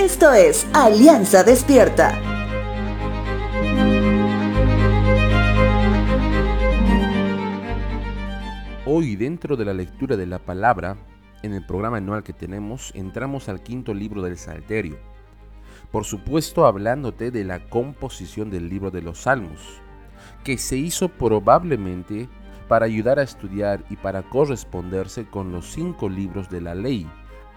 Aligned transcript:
Esto 0.00 0.32
es 0.32 0.66
Alianza 0.72 1.44
Despierta. 1.44 2.18
Hoy 8.86 9.16
dentro 9.16 9.58
de 9.58 9.66
la 9.66 9.74
lectura 9.74 10.16
de 10.16 10.24
la 10.24 10.38
palabra, 10.38 10.96
en 11.42 11.52
el 11.52 11.66
programa 11.66 11.98
anual 11.98 12.22
que 12.22 12.32
tenemos, 12.32 12.92
entramos 12.94 13.50
al 13.50 13.62
quinto 13.62 13.92
libro 13.92 14.22
del 14.22 14.38
Salterio. 14.38 14.98
Por 15.92 16.06
supuesto 16.06 16.64
hablándote 16.64 17.30
de 17.30 17.44
la 17.44 17.68
composición 17.68 18.48
del 18.48 18.70
libro 18.70 18.90
de 18.90 19.02
los 19.02 19.18
Salmos, 19.18 19.82
que 20.44 20.56
se 20.56 20.78
hizo 20.78 21.10
probablemente 21.10 22.26
para 22.68 22.86
ayudar 22.86 23.18
a 23.18 23.24
estudiar 23.24 23.84
y 23.90 23.96
para 23.96 24.22
corresponderse 24.22 25.26
con 25.26 25.52
los 25.52 25.70
cinco 25.70 26.08
libros 26.08 26.48
de 26.48 26.62
la 26.62 26.74
ley, 26.74 27.06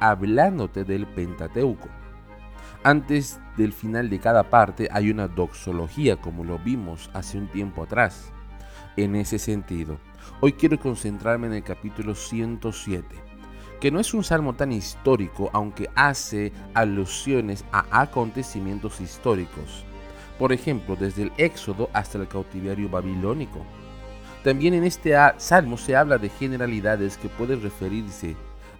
hablándote 0.02 0.84
del 0.84 1.07
Pentateuco. 1.07 1.88
Antes 2.86 3.40
del 3.55 3.72
final 3.72 4.10
de 4.10 4.20
cada 4.20 4.50
parte 4.50 4.90
hay 4.92 5.10
una 5.10 5.30
doxología 5.30 6.18
como 6.18 6.44
lo 6.44 6.60
vimos 6.60 7.09
hace 7.14 7.38
un 7.38 7.48
tiempo 7.48 7.84
atrás. 7.84 8.34
En 8.98 9.16
ese 9.16 9.40
sentido, 9.40 10.00
hoy 10.42 10.52
quiero 10.52 10.78
concentrarme 10.78 11.48
en 11.48 11.54
el 11.54 11.64
capítulo 11.64 12.14
107, 12.14 13.08
que 13.80 13.90
no 13.90 14.02
es 14.02 14.14
un 14.14 14.26
salmo 14.26 14.56
tan 14.56 14.73
histórico 14.73 15.50
aunque 15.54 15.90
hace 15.96 16.52
alusiones 16.73 17.64
a 17.72 17.86
acontecimientos 18.02 19.00
históricos. 19.00 19.86
Por 20.38 20.52
ejemplo, 20.52 20.98
desde 20.98 21.23
el 21.23 21.31
Éxodo 21.38 21.90
hasta 21.94 22.18
el 22.18 22.28
cautiverio 22.28 22.90
babilónico. 22.90 23.66
También 24.44 24.73
en 24.73 24.84
este 24.84 25.16
salmo 25.38 25.78
se 25.78 25.95
habla 25.95 26.18
de 26.18 26.28
generalidades 26.28 27.16
que 27.18 27.30
pueden 27.30 27.62
referirse 27.62 28.36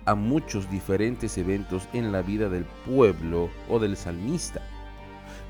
a 0.06 0.16
muchos 0.16 0.70
diferentes 0.70 1.38
eventos 1.38 1.88
en 1.94 2.12
la 2.12 2.22
vida 2.22 2.50
del 2.50 2.66
pueblo 2.86 3.50
o 3.70 3.80
del 3.80 3.96
salmista. 3.98 4.62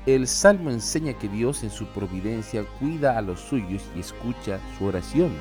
El 0.06 0.26
salmo 0.26 0.70
enseña 0.70 1.14
que 1.14 1.28
Dios 1.28 1.64
en 1.64 1.70
su 1.70 1.86
providencia 1.86 2.64
cuida 2.78 3.16
a 3.16 3.22
los 3.22 3.40
suyos 3.40 3.82
y 3.96 4.00
escucha 4.00 4.60
su 4.78 4.84
oración. 4.84 5.32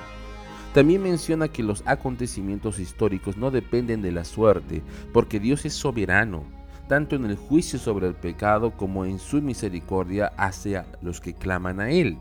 También 0.73 1.03
menciona 1.03 1.49
que 1.49 1.63
los 1.63 1.83
acontecimientos 1.85 2.79
históricos 2.79 3.37
no 3.37 3.51
dependen 3.51 4.01
de 4.01 4.11
la 4.11 4.23
suerte, 4.23 4.81
porque 5.11 5.39
Dios 5.39 5.65
es 5.65 5.73
soberano, 5.73 6.45
tanto 6.87 7.15
en 7.15 7.25
el 7.25 7.35
juicio 7.35 7.77
sobre 7.77 8.07
el 8.07 8.15
pecado 8.15 8.71
como 8.71 9.05
en 9.05 9.19
su 9.19 9.41
misericordia 9.41 10.31
hacia 10.37 10.85
los 11.01 11.21
que 11.21 11.33
claman 11.33 11.79
a 11.79 11.91
Él. 11.91 12.17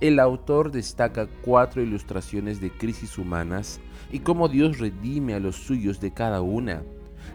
El 0.00 0.18
autor 0.18 0.70
destaca 0.70 1.26
cuatro 1.42 1.82
ilustraciones 1.82 2.60
de 2.60 2.70
crisis 2.70 3.18
humanas 3.18 3.80
y 4.10 4.20
cómo 4.20 4.48
Dios 4.48 4.78
redime 4.78 5.34
a 5.34 5.40
los 5.40 5.56
suyos 5.56 6.00
de 6.00 6.12
cada 6.12 6.40
una. 6.40 6.82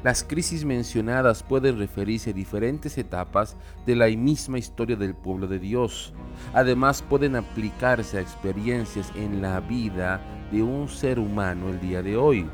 Las 0.03 0.23
crisis 0.23 0.63
mencionadas 0.63 1.43
pueden 1.43 1.79
referirse 1.79 2.29
a 2.29 2.33
diferentes 2.33 2.97
etapas 2.97 3.55
de 3.85 3.95
la 3.95 4.07
misma 4.07 4.59
historia 4.59 4.95
del 4.95 5.15
pueblo 5.15 5.47
de 5.47 5.59
Dios. 5.59 6.13
Además 6.53 7.01
pueden 7.01 7.35
aplicarse 7.35 8.17
a 8.17 8.21
experiencias 8.21 9.11
en 9.15 9.41
la 9.41 9.59
vida 9.59 10.21
de 10.51 10.61
un 10.61 10.87
ser 10.87 11.19
humano 11.19 11.69
el 11.69 11.79
día 11.79 12.01
de 12.03 12.15
hoy. 12.15 12.45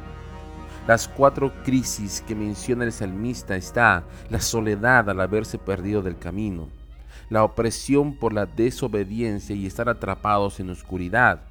Las 0.87 1.07
cuatro 1.07 1.53
crisis 1.63 2.21
que 2.27 2.35
menciona 2.35 2.83
el 2.85 2.91
salmista 2.91 3.55
está 3.55 4.03
la 4.29 4.39
soledad 4.39 5.09
al 5.09 5.21
haberse 5.21 5.57
perdido 5.57 6.01
del 6.01 6.17
camino, 6.17 6.67
la 7.29 7.43
opresión 7.43 8.15
por 8.15 8.33
la 8.33 8.45
desobediencia 8.45 9.55
y 9.55 9.65
estar 9.65 9.89
atrapados 9.89 10.59
en 10.59 10.69
oscuridad. 10.69 11.41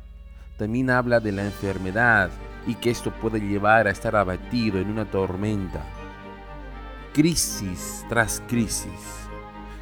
También 0.57 0.91
habla 0.91 1.21
de 1.21 1.33
la 1.33 1.45
enfermedad, 1.45 2.31
y 2.67 2.75
que 2.75 2.91
esto 2.91 3.11
puede 3.11 3.41
llevar 3.41 3.87
a 3.87 3.91
estar 3.91 4.15
abatido 4.17 4.79
en 4.79 4.91
una 4.91 5.05
tormenta. 5.05 5.83
Crisis 7.13 8.05
tras 8.09 8.43
crisis, 8.49 9.29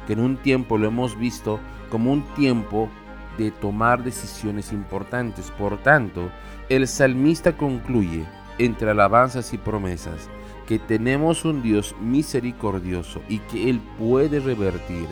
que 0.07 0.13
en 0.13 0.19
un 0.19 0.37
tiempo 0.37 0.77
lo 0.77 0.87
hemos 0.87 1.17
visto 1.17 1.59
como 1.89 2.11
un 2.11 2.23
tiempo 2.35 2.89
de 3.37 3.51
tomar 3.51 4.03
decisiones 4.03 4.73
importantes. 4.73 5.51
Por 5.51 5.77
tanto, 5.81 6.29
el 6.69 6.87
salmista 6.87 7.55
concluye 7.55 8.25
entre 8.57 8.91
alabanzas 8.91 9.53
y 9.53 9.57
promesas 9.57 10.29
que 10.67 10.77
tenemos 10.79 11.45
un 11.45 11.61
Dios 11.61 11.95
misericordioso 11.99 13.21
y 13.27 13.39
que 13.39 13.69
Él 13.69 13.81
puede 13.97 14.39
revertir 14.39 15.07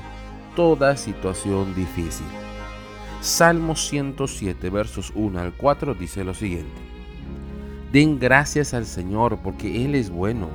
toda 0.55 0.97
situación 0.97 1.75
difícil. 1.75 2.27
Salmo 3.21 3.75
107, 3.75 4.69
versos 4.69 5.11
1 5.15 5.39
al 5.39 5.53
4 5.53 5.93
dice 5.93 6.23
lo 6.23 6.33
siguiente. 6.33 6.79
Den 7.91 8.19
gracias 8.19 8.73
al 8.73 8.85
Señor 8.85 9.39
porque 9.43 9.83
Él 9.83 9.95
es 9.95 10.09
bueno. 10.09 10.49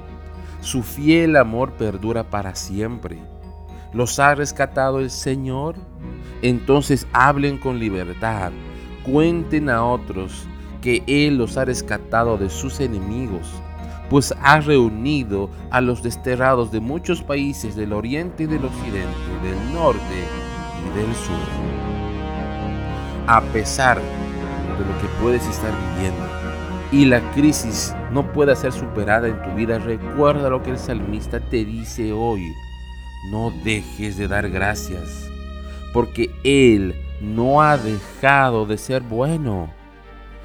Su 0.61 0.83
fiel 0.83 1.37
amor 1.37 1.73
perdura 1.73 2.31
para 2.31 2.55
siempre. 2.55 3.19
¿Los 3.93 4.19
ha 4.19 4.35
rescatado 4.35 5.01
el 5.01 5.11
Señor? 5.11 5.77
Entonces 6.43 7.07
hablen 7.13 7.59
con 7.59 7.79
libertad. 7.79 8.53
Cuenten 9.05 9.69
a 9.69 9.85
otros 9.85 10.47
que 10.81 11.03
Él 11.07 11.39
los 11.39 11.57
ha 11.57 11.65
rescatado 11.65 12.37
de 12.37 12.51
sus 12.51 12.81
enemigos, 12.81 13.49
pues 14.11 14.35
ha 14.43 14.61
reunido 14.61 15.51
a 15.71 15.81
los 15.81 16.03
desterrados 16.03 16.71
de 16.71 16.81
muchos 16.81 17.23
países 17.23 17.75
del 17.75 17.93
oriente 17.93 18.45
y 18.45 18.47
del 18.47 18.65
occidente, 18.65 19.17
del 19.43 19.75
norte 19.75 20.01
y 20.81 20.99
del 20.99 21.15
sur. 21.15 21.35
A 23.27 23.41
pesar 23.53 23.99
de 23.99 24.85
lo 24.85 25.01
que 25.01 25.09
puedes 25.23 25.47
estar 25.47 25.73
viviendo, 25.95 26.35
y 26.93 27.07
la 27.07 27.21
crisis 27.33 27.95
no 28.13 28.33
pueda 28.33 28.55
ser 28.55 28.73
superada 28.73 29.27
en 29.27 29.43
tu 29.43 29.51
vida, 29.57 29.79
recuerda 29.79 30.49
lo 30.49 30.63
que 30.63 30.71
el 30.71 30.79
salmista 30.79 31.41
te 31.41 31.65
dice 31.65 32.13
hoy. 32.13 32.53
No 33.31 33.53
dejes 33.65 34.17
de 34.17 34.29
dar 34.29 34.49
gracias, 34.51 35.29
porque 35.93 36.31
Él 36.45 36.95
no 37.21 37.63
ha 37.63 37.79
dejado 37.79 38.67
de 38.67 38.79
ser 38.79 39.03
bueno. 39.03 39.73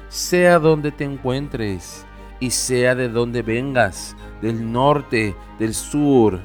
Sea 0.08 0.58
donde 0.58 0.90
te 0.90 1.04
encuentres 1.04 2.04
y 2.40 2.50
sea 2.50 2.94
de 2.94 3.08
donde 3.08 3.42
vengas, 3.42 4.16
del 4.40 4.72
norte, 4.72 5.36
del 5.58 5.74
sur, 5.74 6.40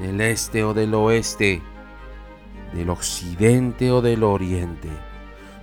del 0.00 0.20
este 0.20 0.64
o 0.64 0.72
del 0.72 0.94
oeste, 0.94 1.60
del 2.72 2.88
occidente 2.90 3.90
o 3.90 4.00
del 4.00 4.22
oriente. 4.22 4.88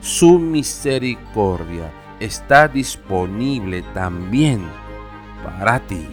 Su 0.02 0.40
misericordia 0.40 1.92
está 2.20 2.68
disponible 2.68 3.84
también 3.94 4.62
para 5.44 5.80
ti. 5.80 6.08